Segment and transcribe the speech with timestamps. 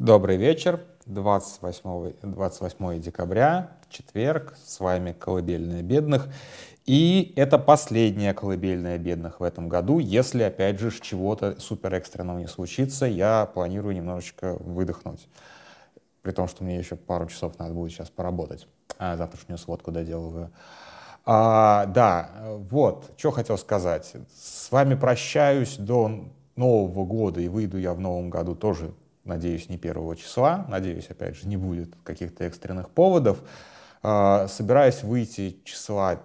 [0.00, 0.80] Добрый вечер.
[1.04, 4.56] 28, 28 декабря, четверг.
[4.64, 6.30] С вами «Колыбельная бедных».
[6.86, 9.98] И это последняя «Колыбельная бедных» в этом году.
[9.98, 15.28] Если, опять же, чего-то супер экстренного не случится, я планирую немножечко выдохнуть.
[16.22, 18.68] При том, что мне еще пару часов надо будет сейчас поработать.
[18.98, 20.50] А завтрашнюю сводку доделываю.
[21.26, 22.30] А, да,
[22.70, 24.14] вот, что хотел сказать.
[24.34, 26.24] С вами прощаюсь до
[26.56, 28.94] Нового года, и выйду я в Новом году тоже
[29.30, 33.42] надеюсь, не первого числа, надеюсь, опять же, не будет каких-то экстренных поводов.
[34.02, 36.20] А, собираюсь выйти числа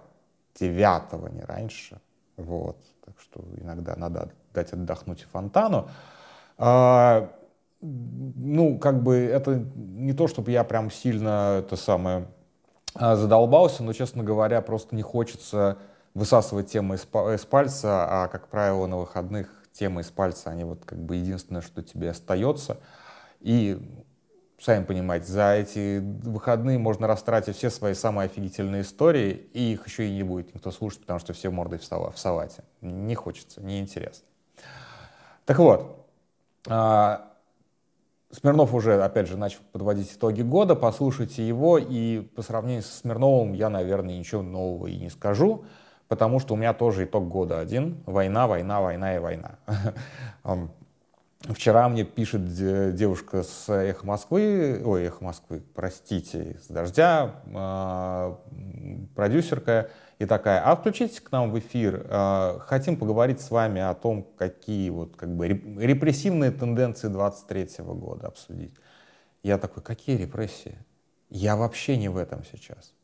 [0.60, 2.00] 9 не раньше,
[2.36, 5.88] вот, так что иногда надо дать отдохнуть и фонтану.
[6.58, 7.30] А,
[7.80, 12.26] ну, как бы это не то, чтобы я прям сильно это самое
[12.94, 15.78] а, задолбался, но, честно говоря, просто не хочется
[16.14, 20.84] высасывать темы из, из пальца, а, как правило, на выходных темы из пальца, они вот
[20.84, 22.78] как бы единственное, что тебе остается.
[23.40, 23.78] И,
[24.58, 30.08] сами понимаете, за эти выходные можно растратить все свои самые офигительные истории, и их еще
[30.08, 32.64] и не будет никто слушать, потому что все мордой в, сала, в салате.
[32.80, 34.26] Не хочется, неинтересно.
[35.44, 36.06] Так вот,
[36.68, 37.32] а,
[38.32, 43.52] Смирнов уже, опять же, начал подводить итоги года, послушайте его, и по сравнению со Смирновым
[43.52, 45.64] я, наверное, ничего нового и не скажу
[46.08, 48.02] потому что у меня тоже итог года один.
[48.06, 49.58] Война, война, война и война.
[51.48, 52.44] Вчера мне пишет
[52.94, 58.40] девушка с «Эхо Москвы», ой, «Эхо Москвы», простите, с «Дождя», а,
[59.14, 63.94] продюсерка, и такая, а включитесь к нам в эфир, а, хотим поговорить с вами о
[63.94, 68.74] том, какие вот как бы репрессивные тенденции 23 года обсудить.
[69.44, 70.76] Я такой, какие репрессии?
[71.28, 72.95] Я вообще не в этом сейчас.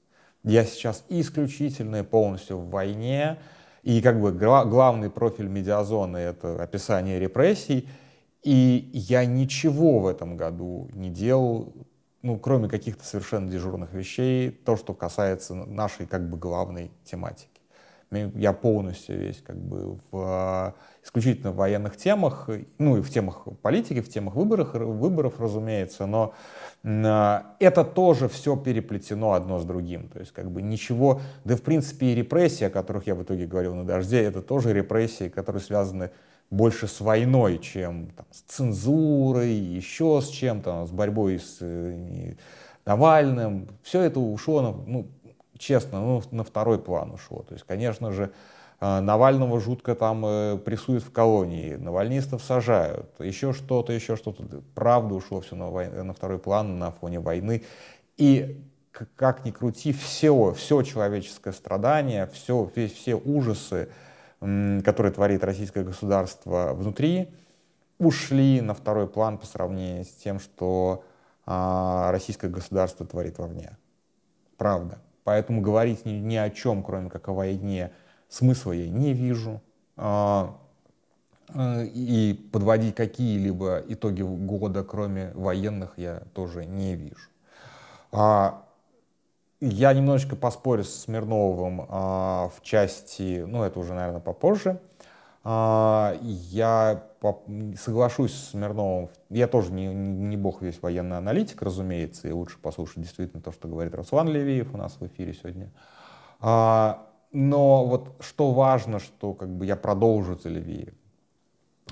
[0.44, 3.38] Я сейчас исключительно полностью в войне,
[3.82, 7.88] и как бы главный профиль медиазоны— это описание репрессий,
[8.42, 11.72] и я ничего в этом году не делал,
[12.22, 17.51] ну, кроме каких-то совершенно дежурных вещей, то, что касается нашей как бы главной тематики.
[18.34, 20.74] Я полностью весь как бы в
[21.04, 26.34] исключительно в военных темах, ну и в темах политики, в темах выборов, выборов, разумеется, но
[26.84, 30.08] а, это тоже все переплетено одно с другим.
[30.08, 33.46] То есть как бы ничего, да в принципе и репрессии, о которых я в итоге
[33.46, 36.10] говорил на дожде, это тоже репрессии, которые связаны
[36.50, 42.34] больше с войной, чем там, с цензурой, еще с чем-то, с борьбой с э,
[42.84, 43.68] Навальным.
[43.82, 45.06] Все это ушло, ну,
[45.62, 47.42] честно, ну, на второй план ушло.
[47.42, 48.32] То есть, конечно же,
[48.80, 54.42] а, Навального жутко там э, прессуют в колонии, навальнистов сажают, еще что-то, еще что-то.
[54.74, 55.88] Правда ушло все на, вой...
[55.88, 57.62] на второй план на фоне войны.
[58.16, 58.60] И
[59.16, 63.88] как ни крути, все, все человеческое страдание, все, все, все ужасы,
[64.40, 67.32] которые творит российское государство внутри,
[67.98, 71.04] ушли на второй план по сравнению с тем, что
[71.46, 73.76] а, российское государство творит вовне.
[74.56, 74.98] Правда.
[75.24, 77.92] Поэтому говорить ни, ни о чем, кроме как о войне,
[78.28, 79.60] смысла я не вижу.
[79.96, 80.56] А,
[81.54, 87.28] э, и подводить какие-либо итоги года, кроме военных, я тоже не вижу.
[88.10, 88.64] А,
[89.60, 94.80] я немножечко поспорю с Смирновым а, в части, ну это уже, наверное, попозже.
[95.44, 97.04] Я
[97.76, 99.10] соглашусь с Смирновым.
[99.28, 103.66] Я тоже не, не бог весь военный аналитик, разумеется, и лучше послушать действительно то, что
[103.66, 105.72] говорит Руслан Левиев у нас в эфире сегодня.
[107.32, 110.94] Но вот что важно, что как бы я продолжу Телевиев.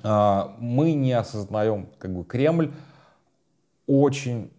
[0.03, 2.73] А, мы не осознаем, как бы Кремль
[3.87, 4.53] очень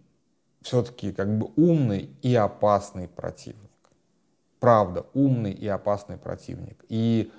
[0.60, 3.70] все-таки как бы умный и опасный противник.
[4.60, 6.84] Правда, умный и опасный противник.
[6.88, 7.32] И,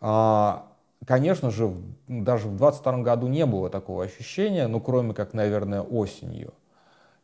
[0.00, 0.67] а,
[1.08, 1.72] конечно же,
[2.06, 6.52] даже в 22 году не было такого ощущения, ну, кроме как, наверное, осенью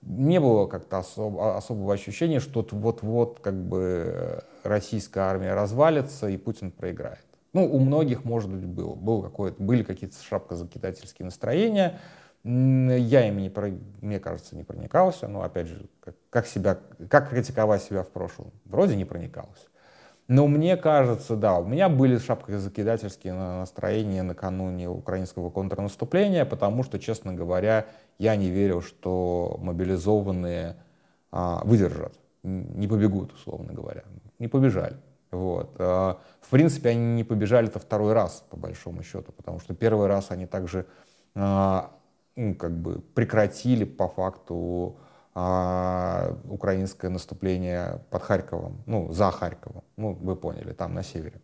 [0.07, 6.71] не было как-то особо, особого ощущения, что вот-вот как бы российская армия развалится и Путин
[6.71, 7.25] проиграет.
[7.53, 8.95] Ну, у многих, может быть, было.
[8.95, 12.01] было какое-то, были какие-то шапкозакидательские настроения.
[12.43, 15.29] Я ими, не, мне кажется, не проникался.
[15.29, 16.79] Но, опять же, как, как, себя,
[17.09, 18.51] как критиковать себя в прошлом?
[18.65, 19.69] Вроде не проникался.
[20.27, 27.35] Но мне кажется, да, у меня были шапкозакидательские настроения накануне украинского контрнаступления, потому что, честно
[27.35, 27.87] говоря,
[28.19, 30.77] я не верил, что мобилизованные
[31.31, 34.05] а, выдержат, не побегут, условно говоря.
[34.39, 34.97] Не побежали.
[35.31, 35.75] Вот.
[35.79, 40.07] А, в принципе, они не побежали это второй раз, по большому счету, потому что первый
[40.07, 40.87] раз они также
[41.35, 41.91] а,
[42.37, 44.97] ну, как бы прекратили по факту
[45.35, 51.41] а, украинское наступление под Харьковом, ну, за Харьковом, ну, вы поняли, там, на севере.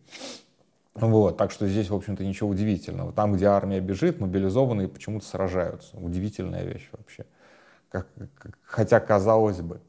[0.93, 3.13] Вот, так что здесь, в общем-то, ничего удивительного.
[3.13, 5.97] Там, где армия бежит, мобилизованные почему-то сражаются.
[5.97, 7.25] Удивительная вещь вообще.
[7.89, 8.07] как,
[8.63, 9.81] хотя казалось бы.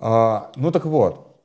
[0.00, 1.40] А, ну так вот,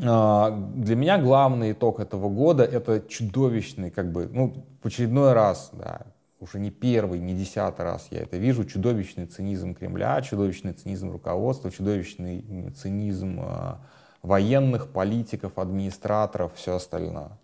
[0.00, 5.70] а, для меня главный итог этого года это чудовищный, как бы, ну, в очередной раз,
[5.72, 6.06] да,
[6.40, 11.70] уже не первый, не десятый раз я это вижу, чудовищный цинизм Кремля, чудовищный цинизм руководства,
[11.70, 13.76] чудовищный цинизм э,
[14.22, 17.38] военных, политиков, администраторов, все остальное.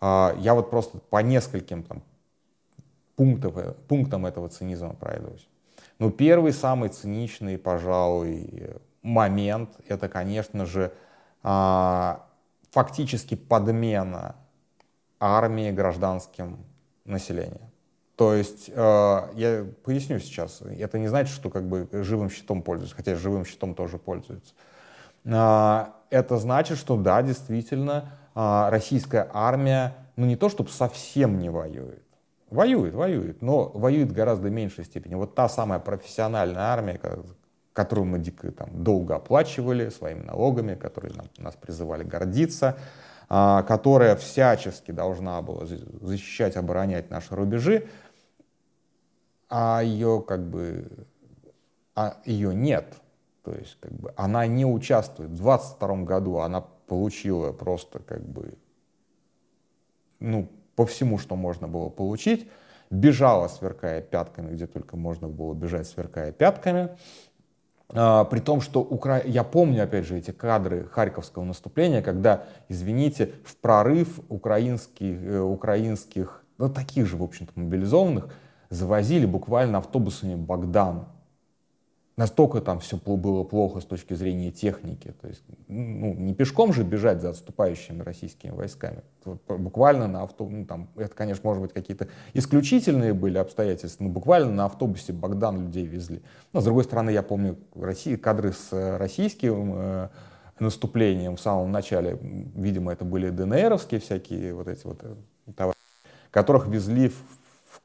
[0.00, 2.02] Э, я вот просто по нескольким там,
[3.16, 5.46] пунктам, пунктам этого цинизма пройдусь.
[5.98, 8.70] Ну, первый, самый циничный, пожалуй,
[9.02, 10.92] момент, это, конечно же,
[11.42, 12.16] э,
[12.70, 14.36] фактически подмена
[15.18, 16.64] армии гражданским
[17.04, 17.69] населением.
[18.20, 22.94] То есть, э, я поясню сейчас, это не значит, что как бы живым щитом пользуются,
[22.94, 24.52] хотя живым щитом тоже пользуются.
[25.24, 31.48] Э, это значит, что да, действительно, э, российская армия, ну не то чтобы совсем не
[31.48, 32.02] воюет,
[32.50, 35.14] воюет, воюет, но воюет в гораздо меньшей степени.
[35.14, 37.00] Вот та самая профессиональная армия,
[37.72, 42.76] которую мы дико там, долго оплачивали своими налогами, которые нам, нас призывали гордиться,
[43.30, 47.86] а, которая всячески должна была защищать, оборонять наши рубежи,
[49.50, 50.88] а ее как бы,
[51.94, 52.94] а ее нет.
[53.42, 55.30] То есть как бы она не участвует.
[55.30, 58.54] В 22 году она получила просто как бы,
[60.20, 62.48] ну, по всему, что можно было получить.
[62.90, 66.90] Бежала, сверкая пятками, где только можно было бежать, сверкая пятками.
[67.92, 69.22] А, при том, что Укра...
[69.24, 76.44] я помню, опять же, эти кадры Харьковского наступления, когда, извините, в прорыв украинских, э, украинских
[76.58, 78.28] ну, таких же, в общем-то, мобилизованных,
[78.70, 81.06] завозили буквально автобусами Богдан.
[82.16, 85.14] Настолько там все было плохо с точки зрения техники.
[85.22, 89.02] То есть, ну, не пешком же бежать за отступающими российскими войсками.
[89.48, 94.52] Буквально на автобусе, ну, там, это, конечно, может быть, какие-то исключительные были обстоятельства, но буквально
[94.52, 96.22] на автобусе Богдан людей везли.
[96.52, 100.08] Но, с другой стороны, я помню России, кадры с э, российским э,
[100.58, 102.18] наступлением в самом начале.
[102.54, 105.14] Видимо, это были ДНРовские всякие вот эти вот э,
[105.56, 105.76] товары,
[106.30, 107.39] которых везли в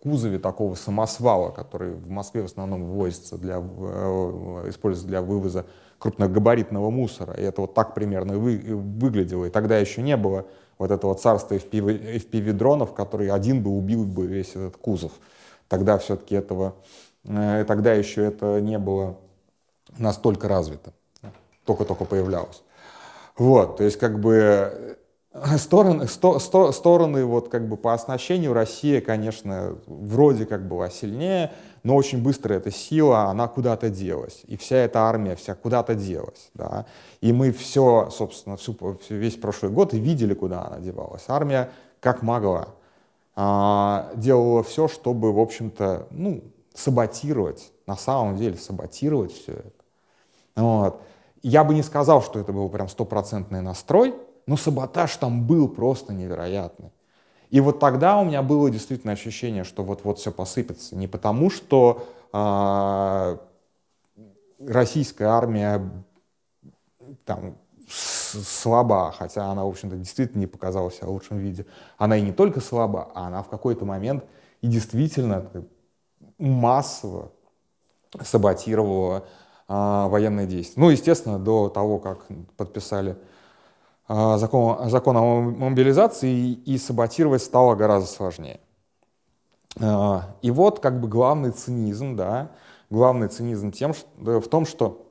[0.05, 5.65] кузове такого самосвала, который в Москве в основном вывозится для, э, используется для вывоза
[5.97, 7.33] крупногабаритного мусора.
[7.33, 9.45] И это вот так примерно вы, выглядело.
[9.45, 10.45] И тогда еще не было
[10.77, 15.11] вот этого царства FPV, FPV-дронов, который один бы убил бы весь этот кузов.
[15.67, 16.75] Тогда все-таки этого,
[17.23, 19.17] э, тогда еще это не было
[19.97, 20.93] настолько развито.
[21.65, 22.61] Только-только появлялось.
[23.37, 24.99] Вот, то есть как бы
[25.57, 31.51] Стороны, сто, сто, стороны вот как бы по оснащению Россия, конечно, вроде как была сильнее,
[31.83, 34.43] но очень быстро эта сила, она куда-то делась.
[34.47, 36.49] И вся эта армия вся куда-то делась.
[36.53, 36.85] Да?
[37.21, 38.75] И мы все, собственно, всю,
[39.09, 41.25] весь прошлый год и видели, куда она девалась.
[41.27, 42.69] Армия как могла
[43.35, 46.43] а, делала все, чтобы, в общем-то, ну,
[46.73, 49.71] саботировать, на самом деле саботировать все это.
[50.55, 51.01] Вот.
[51.43, 56.13] Я бы не сказал, что это был прям стопроцентный настрой, но саботаж там был просто
[56.13, 56.91] невероятный.
[57.49, 60.95] И вот тогда у меня было действительно ощущение, что вот-вот все посыпется.
[60.95, 63.37] Не потому, что э,
[64.59, 65.89] российская армия
[67.23, 67.55] там,
[67.87, 71.65] слаба, хотя она, в общем-то, действительно не показала себя в лучшем виде.
[71.97, 74.25] Она и не только слаба, а она в какой-то момент
[74.61, 75.49] и действительно
[76.37, 77.31] массово
[78.21, 79.25] саботировала
[79.67, 80.81] э, военные действия.
[80.81, 82.25] Ну, естественно, до того, как
[82.57, 83.17] подписали
[84.07, 88.59] закон, закон о мобилизации и саботировать стало гораздо сложнее.
[89.79, 92.51] А, и вот как бы главный цинизм, да,
[92.89, 95.09] главный цинизм тем, что, в том, что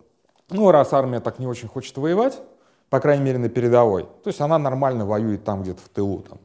[0.50, 2.40] ну, раз армия так не очень хочет воевать,
[2.88, 6.38] по крайней мере на передовой, то есть она нормально воюет там где-то в тылу, там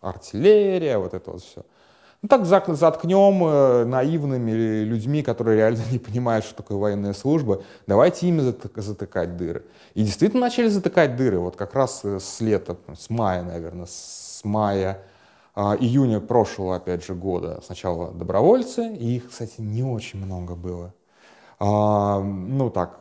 [0.00, 1.64] артиллерия, вот это вот все.
[2.22, 4.50] Ну так заткнем э, наивными
[4.84, 7.62] людьми, которые реально не понимают, что такое военная служба.
[7.86, 9.64] Давайте ими затыкать дыры.
[9.94, 11.38] И действительно начали затыкать дыры.
[11.38, 15.02] Вот как раз э, с лета, с мая, наверное, с мая,
[15.54, 17.60] а, июня прошлого, опять же, года.
[17.64, 20.94] Сначала добровольцы, и их, кстати, не очень много было.
[21.58, 23.00] А, ну так,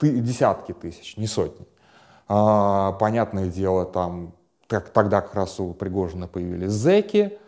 [0.00, 1.66] десятки тысяч, не сотни.
[2.28, 4.34] А, понятное дело, там
[4.66, 7.38] как, тогда как раз у Пригожина появились зэки,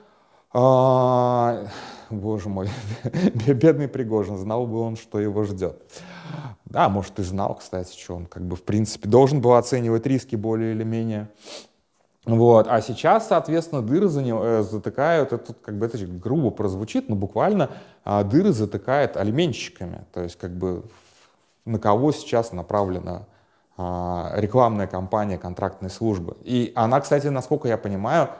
[0.55, 1.67] а,
[2.11, 2.69] боже мой,
[3.47, 5.83] бедный Пригожин, знал бы он, что его ждет.
[6.65, 10.37] Да, может, и знал, кстати, что он как бы в принципе должен был оценивать риски
[10.37, 11.29] более или менее.
[12.25, 12.67] Вот.
[12.69, 17.17] А сейчас, соответственно, дыры за него, э, затыкают, это как бы это грубо прозвучит, но
[17.17, 17.71] буквально
[18.05, 20.05] а, дыры затыкают алименщиками.
[20.13, 20.85] То есть как бы
[21.65, 23.27] на кого сейчас направлена
[23.77, 26.37] а, рекламная кампания контрактной службы.
[26.43, 28.31] И она, кстати, насколько я понимаю,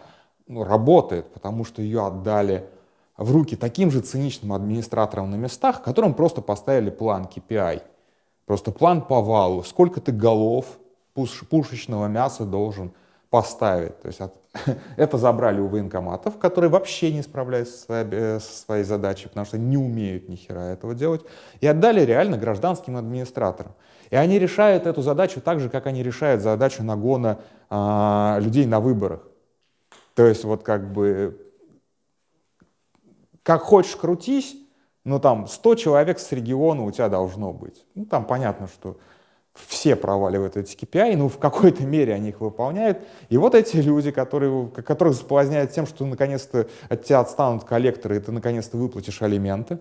[0.47, 2.69] ну, работает, потому что ее отдали
[3.17, 7.83] в руки таким же циничным администраторам на местах, которым просто поставили план KPI.
[8.47, 9.63] Просто план по валу.
[9.63, 10.67] Сколько ты голов
[11.15, 12.93] пуш, пушечного мяса должен
[13.31, 13.99] поставить.
[14.03, 14.35] То есть от,
[14.97, 19.47] это забрали у военкоматов, которые вообще не справляются со своей, э, со своей задачей, потому
[19.47, 21.23] что не умеют ни хера этого делать,
[21.61, 23.73] и отдали реально гражданским администраторам.
[24.11, 27.39] И они решают эту задачу так же, как они решают задачу нагона
[27.71, 29.21] а, людей на выборах.
[30.15, 31.39] То есть вот как бы
[33.43, 34.57] как хочешь крутись,
[35.05, 37.85] но там 100 человек с региона у тебя должно быть.
[37.95, 38.99] Ну там понятно, что
[39.55, 42.99] все проваливают эти KPI, но в какой-то мере они их выполняют.
[43.29, 48.21] И вот эти люди, которые, которых соблазняют тем, что наконец-то от тебя отстанут коллекторы, и
[48.21, 49.79] ты наконец-то выплатишь алименты,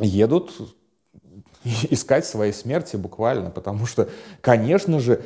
[0.00, 0.52] едут
[1.64, 4.08] искать своей смерти буквально, потому что,
[4.40, 5.22] конечно же,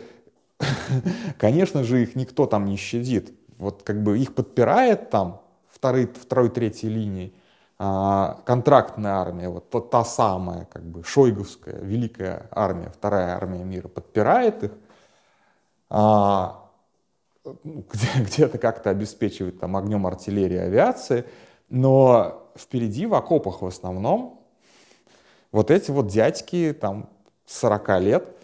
[1.39, 3.33] конечно же, их никто там не щадит.
[3.61, 7.35] Вот как бы их подпирает там второй, второй третьей линии,
[7.79, 13.89] а, контрактная армия, вот та, та самая, как бы, шойговская, великая армия, вторая армия мира,
[13.89, 14.73] подпирает их,
[15.91, 16.71] а,
[17.45, 21.27] где, где-то как-то обеспечивает там огнем артиллерии, авиации,
[21.69, 24.41] но впереди в окопах в основном
[25.53, 27.11] вот эти вот дядьки там
[27.45, 28.37] 40 лет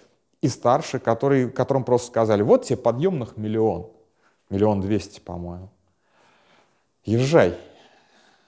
[0.42, 3.95] и старше, которые, которым просто сказали, вот тебе подъемных миллион,
[4.50, 5.70] миллион двести, по-моему,
[7.04, 7.56] езжай,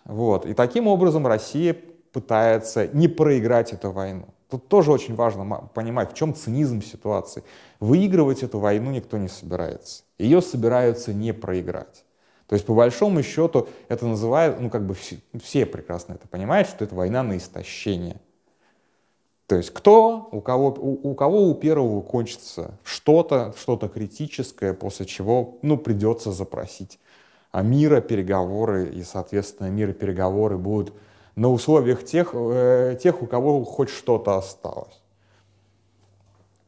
[0.04, 0.46] вот.
[0.46, 1.76] И таким образом Россия
[2.12, 4.26] пытается не проиграть эту войну.
[4.50, 7.44] Тут тоже очень важно понимать, в чем цинизм ситуации.
[7.80, 10.04] Выигрывать эту войну никто не собирается.
[10.16, 12.04] Ее собираются не проиграть.
[12.46, 16.66] То есть, по большому счету, это называют, ну, как бы все, все прекрасно это понимают,
[16.66, 18.22] что это война на истощение.
[19.48, 25.06] То есть, кто, у кого, у, у кого у первого кончится что-то, что-то критическое, после
[25.06, 27.00] чего, ну, придется запросить
[27.50, 30.92] а мира переговоры, и, соответственно, мира переговоры будут
[31.34, 35.00] на условиях тех, э, тех у кого хоть что-то осталось.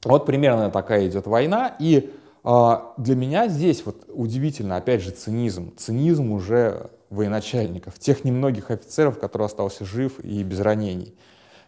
[0.05, 2.11] Вот примерно такая идет война, и
[2.45, 5.77] э, для меня здесь вот удивительно, опять же, цинизм.
[5.77, 11.15] Цинизм уже военачальников, тех немногих офицеров, который остался жив и без ранений.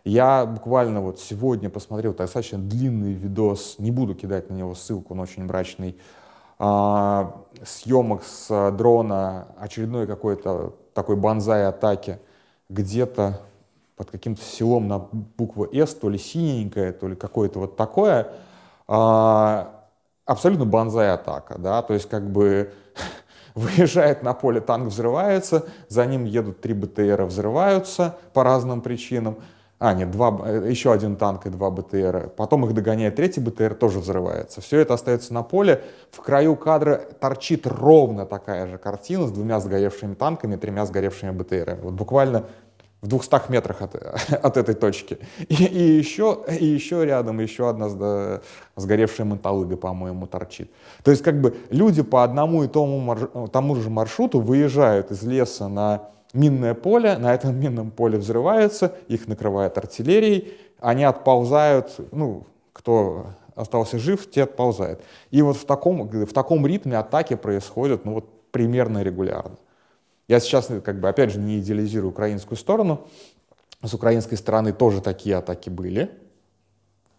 [0.05, 5.21] Я буквально вот сегодня посмотрел достаточно длинный видос, не буду кидать на него ссылку, он
[5.21, 5.97] очень мрачный,
[6.59, 12.19] а, съемок с дрона очередной какой-то такой банзай атаки
[12.69, 13.41] где-то
[13.97, 18.33] под каким-то селом на букву «С», то ли синенькое, то ли какое-то вот такое,
[18.89, 19.87] а,
[20.25, 22.73] абсолютно банзай атака, да, то есть как бы
[23.55, 29.37] выезжает на поле, танк взрывается, за ним едут три БТРа, взрываются по разным причинам,
[29.85, 32.31] а, нет, два, э, еще один танк и два БТР.
[32.37, 34.61] Потом их догоняет третий БТР, тоже взрывается.
[34.61, 35.83] Все это остается на поле.
[36.12, 41.81] В краю кадра торчит ровно такая же картина с двумя сгоревшими танками, тремя сгоревшими БТРами.
[41.81, 42.45] Вот буквально
[43.01, 43.97] в 200 метрах от,
[44.31, 45.19] от этой точки.
[45.49, 48.41] И, и, еще, и еще рядом еще одна
[48.77, 50.71] сгоревшая мотолыга, по-моему, торчит.
[51.03, 55.67] То есть как бы люди по одному и тому, тому же маршруту выезжают из леса
[55.67, 63.27] на минное поле, на этом минном поле взрываются, их накрывает артиллерией, они отползают, ну, кто
[63.55, 65.03] остался жив, те отползают.
[65.31, 69.57] И вот в таком, в таком ритме атаки происходят, ну, вот примерно регулярно.
[70.29, 73.07] Я сейчас, как бы, опять же, не идеализирую украинскую сторону.
[73.83, 76.11] С украинской стороны тоже такие атаки были,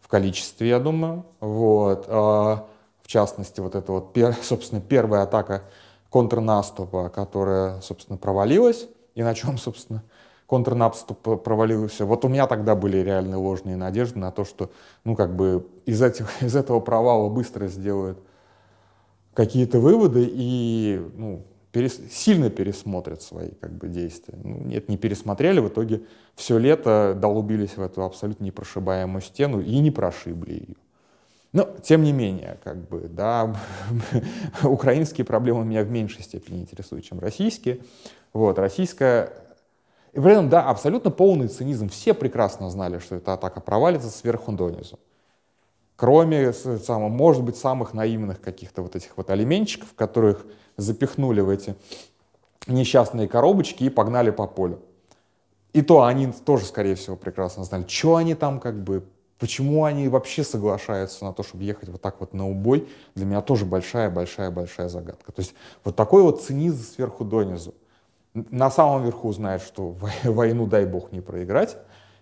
[0.02, 1.26] в количестве, я думаю.
[1.40, 2.06] Вот.
[2.08, 2.66] А,
[3.02, 5.64] в частности, вот это вот, собственно, первая атака
[6.10, 10.04] контрнаступа, которая, собственно, провалилась и на чем, собственно,
[10.48, 12.06] контрнаступ провалился.
[12.06, 14.72] Вот у меня тогда были реальные ложные надежды на то, что,
[15.04, 18.20] ну, как бы из, этих, из этого провала быстро сделают
[19.34, 24.38] какие-то выводы и, ну, перес, сильно пересмотрят свои, как бы, действия.
[24.44, 26.04] Ну, нет, не пересмотрели, в итоге
[26.36, 30.76] все лето долубились в эту абсолютно непрошибаемую стену и не прошибли ее.
[31.54, 33.56] Но, тем не менее, как бы, да,
[34.64, 37.80] украинские проблемы меня в меньшей степени интересуют, чем российские.
[38.34, 39.32] Вот, российская...
[40.14, 41.90] И при этом, да, абсолютно полный цинизм.
[41.90, 45.00] Все прекрасно знали, что эта атака провалится сверху донизу.
[45.96, 50.46] Кроме, самого, может быть, самых наивных каких-то вот этих вот алименщиков, которых
[50.76, 51.76] запихнули в эти
[52.68, 54.80] несчастные коробочки и погнали по полю.
[55.74, 59.04] И то они тоже, скорее всего, прекрасно знали, что они там как бы,
[59.40, 63.42] почему они вообще соглашаются на то, чтобы ехать вот так вот на убой, для меня
[63.42, 65.32] тоже большая-большая-большая загадка.
[65.32, 67.74] То есть вот такой вот цинизм сверху донизу
[68.34, 71.78] на самом верху знает, что войну, дай бог, не проиграть.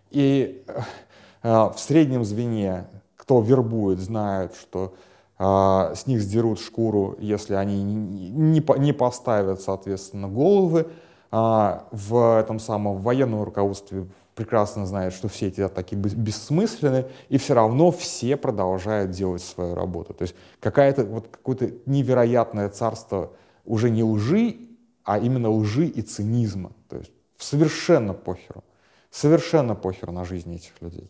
[0.09, 4.93] И э, в среднем звене, кто вербует, знают, что
[5.39, 10.87] э, с них сдерут шкуру, если они не, не поставят, соответственно, головы.
[11.31, 17.53] а, в этом самом военном руководстве прекрасно знает, что все эти атаки бессмысленны, и все
[17.53, 20.13] равно все продолжают делать свою работу.
[20.13, 23.33] То есть какая-то вот какое-то невероятное царство
[23.65, 24.55] уже не лжи,
[25.03, 26.71] а именно лжи и цинизма.
[26.89, 28.63] То есть совершенно похеру.
[29.09, 31.09] Совершенно похеру на жизни этих людей.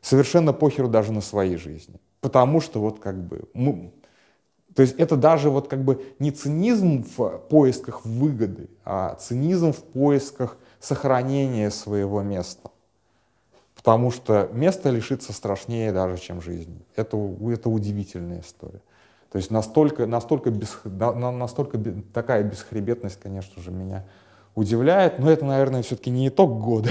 [0.00, 2.00] Совершенно похеру даже на свои жизни.
[2.20, 3.48] Потому что вот как бы...
[3.54, 3.92] Мы,
[4.74, 9.82] то есть это даже вот как бы не цинизм в поисках выгоды, а цинизм в
[9.82, 12.70] поисках сохранения своего места.
[13.74, 16.84] Потому что место лишиться страшнее даже, чем жизнь.
[16.96, 17.16] Это,
[17.50, 18.80] это удивительная история.
[19.30, 21.78] То есть настолько, настолько, без, настолько
[22.12, 24.04] такая бесхребетность, конечно же, меня
[24.54, 25.18] удивляет.
[25.18, 26.90] Но это, наверное, все-таки не итог года.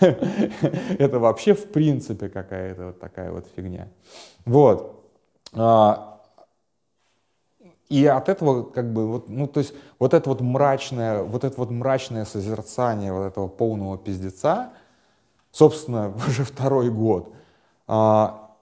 [0.00, 3.88] Это вообще в принципе какая-то вот такая вот фигня.
[4.44, 5.02] Вот.
[7.88, 11.54] И от этого как бы вот, ну то есть вот это вот мрачное, вот это
[11.58, 14.70] вот мрачное созерцание вот этого полного пиздеца,
[15.52, 17.32] собственно, уже второй год.
[17.86, 18.56] А,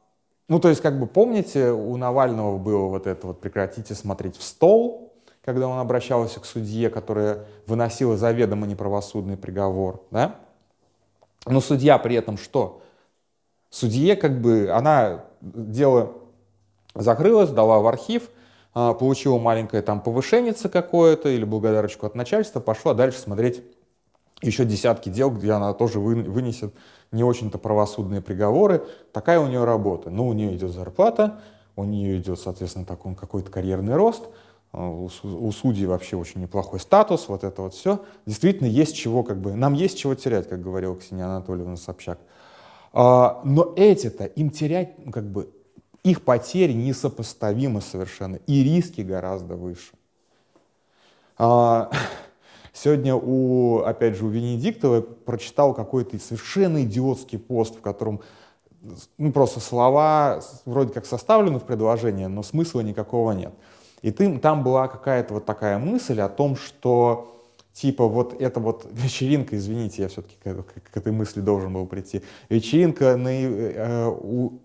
[0.49, 4.43] ну то есть как бы помните, у Навального было вот это вот прекратите смотреть в
[4.43, 5.13] стол,
[5.45, 10.37] когда он обращался к судье, которая выносила заведомо неправосудный приговор, да?
[11.47, 12.83] Но судья при этом что?
[13.71, 16.13] Судье как бы, она дело
[16.95, 18.31] закрылась, дала в архив,
[18.73, 23.63] получила маленькое там повышение какое-то или благодарочку от начальства, пошла дальше смотреть
[24.43, 26.75] еще десятки дел, где она тоже вынесет
[27.13, 28.83] не очень-то правосудные приговоры.
[29.13, 30.11] Такая у нее работа.
[30.11, 31.41] Ну, у нее идет зарплата,
[31.77, 34.25] у нее идет, соответственно, такой какой-то карьерный рост,
[34.73, 38.01] а, у, у судей вообще очень неплохой статус, вот это вот все.
[38.27, 42.19] Действительно, есть чего, как бы, нам есть чего терять, как говорила Ксения Анатольевна Собчак.
[42.93, 45.51] А, но эти-то, им терять, ну, как бы,
[46.05, 49.93] их потери несопоставимы совершенно, и риски гораздо выше.
[51.39, 51.91] А,
[52.73, 58.21] сегодня, у, опять же, у Венедиктова прочитал какой-то совершенно идиотский пост, в котором
[59.17, 63.53] ну, просто слова вроде как составлены в предложение, но смысла никакого нет.
[64.03, 67.42] И ты, там была какая-то вот такая мысль о том, что
[67.73, 72.23] типа вот эта вот вечеринка, извините, я все-таки к, к этой мысли должен был прийти,
[72.49, 74.61] вечеринка на, э, у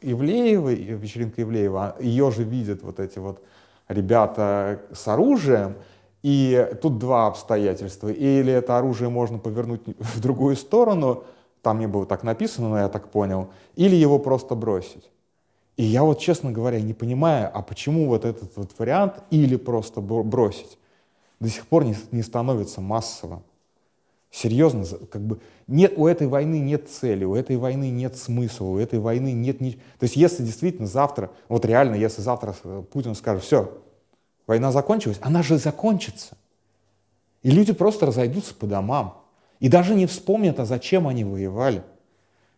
[0.00, 3.42] Ивлеевой, вечеринка Ивлеева, ее же видят вот эти вот
[3.88, 5.76] ребята с оружием,
[6.22, 8.08] и тут два обстоятельства.
[8.08, 11.24] Или это оружие можно повернуть в другую сторону,
[11.62, 15.10] там не было так написано, но я так понял, или его просто бросить.
[15.76, 20.00] И я вот, честно говоря, не понимаю, а почему вот этот вот вариант или просто
[20.02, 20.78] бросить
[21.40, 23.42] до сих пор не, не становится массовым.
[24.30, 28.78] Серьезно, как бы нет, у этой войны нет цели, у этой войны нет смысла, у
[28.78, 29.72] этой войны нет ни...
[29.72, 32.52] То есть если действительно завтра, вот реально, если завтра
[32.92, 33.82] Путин скажет, все,
[34.46, 36.36] война закончилась, она же закончится.
[37.42, 39.20] И люди просто разойдутся по домам.
[39.58, 41.82] И даже не вспомнят, а зачем они воевали.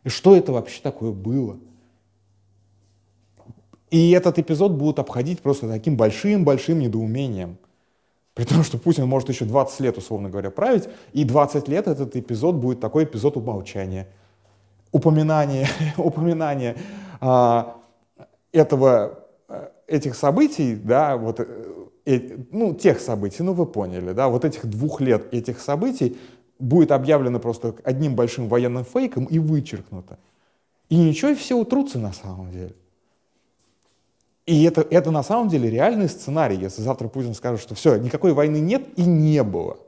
[0.05, 1.59] И что это вообще такое было.
[3.90, 7.59] И этот эпизод будут обходить просто таким большим-большим недоумением.
[8.35, 12.16] При том, что Путин может еще 20 лет, условно говоря, править, и 20 лет этот
[12.16, 14.09] эпизод будет такой эпизод умолчания.
[14.90, 15.68] Упоминание,
[15.99, 16.77] упоминание
[17.21, 17.77] а,
[18.53, 21.47] этого, э, этих событий, да, вот, э,
[22.07, 26.16] э, ну, тех событий, ну, вы поняли, да, вот этих двух лет этих событий
[26.59, 30.18] будет объявлено просто одним большим военным фейком и вычеркнуто.
[30.88, 32.75] И ничего, и все утрутся на самом деле.
[34.47, 38.33] И это, это на самом деле реальный сценарий, если завтра Путин скажет, что все, никакой
[38.33, 39.79] войны нет и не было.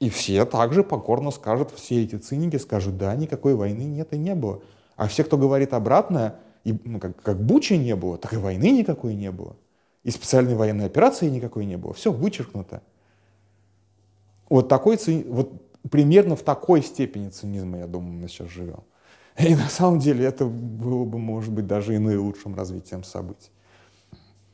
[0.00, 4.34] И все также покорно скажут, все эти циники скажут, да, никакой войны нет и не
[4.34, 4.60] было.
[4.96, 8.70] А все, кто говорит обратное, и, ну, как, как Бучи не было, так и войны
[8.70, 9.56] никакой не было.
[10.02, 11.94] И специальной военной операции никакой не было.
[11.94, 12.82] Все вычеркнуто.
[14.48, 15.52] Вот, такой, вот
[15.90, 18.82] примерно в такой степени цинизма, я думаю, мы сейчас живем.
[19.38, 23.50] И на самом деле это было бы, может быть, даже и наилучшим развитием событий.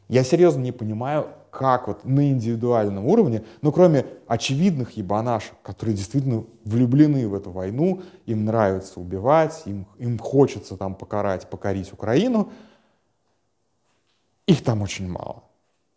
[0.09, 6.45] Я серьезно не понимаю, как вот на индивидуальном уровне, ну кроме очевидных ебанашек, которые действительно
[6.65, 12.51] влюблены в эту войну, им нравится убивать, им, им хочется там покарать, покорить Украину,
[14.47, 15.45] их там очень мало.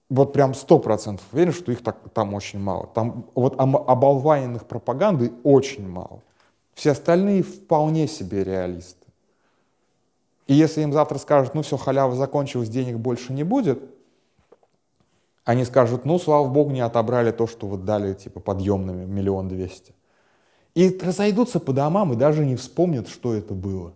[0.10, 2.88] Вот прям сто процентов уверен, что их так, там очень мало.
[2.94, 6.22] Там вот оболваненных пропаганды очень мало.
[6.74, 9.06] Все остальные вполне себе реалисты.
[10.48, 13.82] И если им завтра скажут, ну все, халява закончилась, денег больше не будет,
[15.46, 19.94] они скажут, ну, слава богу, не отобрали то, что вот дали, типа, подъемными миллион двести.
[20.74, 23.94] И разойдутся по домам и даже не вспомнят, что это было.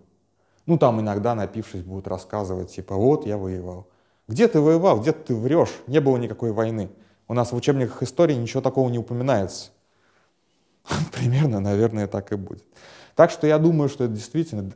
[0.66, 3.88] Ну, там иногда, напившись, будут рассказывать, типа, вот, я воевал.
[4.28, 5.00] Где ты воевал?
[5.00, 5.74] Где ты врешь?
[5.88, 6.90] Не было никакой войны.
[7.30, 9.72] У нас в учебниках истории ничего такого не упоминается.
[11.12, 12.64] Примерно, наверное, так и будет.
[13.16, 14.72] Так что я думаю, что это действительно...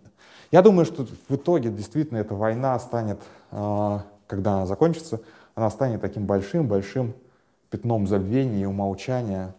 [0.52, 3.22] Я думаю, что в итоге действительно эта война станет,
[3.52, 5.22] а, когда она закончится,
[5.56, 7.14] она станет таким большим-большим
[7.70, 9.56] пятном забвения и умолчания.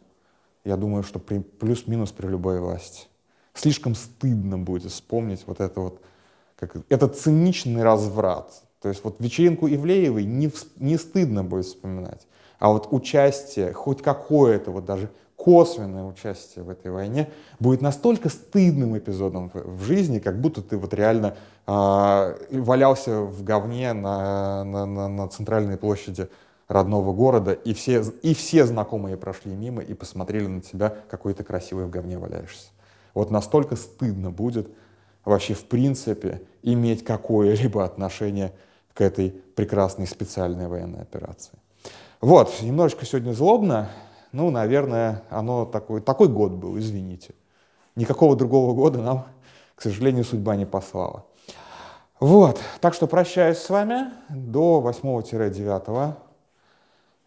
[0.64, 3.06] Я думаю, что плюс-минус при любой власти.
[3.54, 6.00] Слишком стыдно будет вспомнить вот это вот,
[6.56, 8.62] как, этот циничный разврат.
[8.80, 12.26] То есть вот вечеринку Ивлеевой не, не стыдно будет вспоминать.
[12.58, 15.10] А вот участие, хоть какое-то вот даже
[15.42, 17.28] косвенное участие в этой войне
[17.58, 21.34] будет настолько стыдным эпизодом в жизни, как будто ты вот реально
[21.66, 26.28] э, валялся в говне на, на, на, на центральной площади
[26.68, 31.42] родного города, и все, и все знакомые прошли мимо и посмотрели на тебя, какой ты
[31.42, 32.68] красивый в говне валяешься.
[33.12, 34.68] Вот настолько стыдно будет
[35.24, 38.52] вообще в принципе иметь какое-либо отношение
[38.94, 41.58] к этой прекрасной специальной военной операции.
[42.20, 43.90] Вот, немножечко сегодня злобно,
[44.32, 47.34] ну, наверное, оно такой, такой год был, извините.
[47.96, 49.26] Никакого другого года нам,
[49.74, 51.26] к сожалению, судьба не послала.
[52.18, 56.14] Вот, так что прощаюсь с вами до 8-9.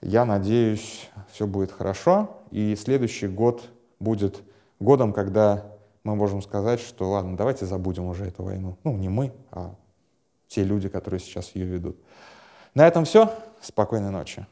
[0.01, 3.63] Я надеюсь, все будет хорошо, и следующий год
[3.99, 4.41] будет
[4.79, 5.65] годом, когда
[6.03, 8.77] мы можем сказать, что ладно, давайте забудем уже эту войну.
[8.83, 9.75] Ну, не мы, а
[10.47, 11.97] те люди, которые сейчас ее ведут.
[12.73, 13.31] На этом все.
[13.61, 14.45] Спокойной ночи.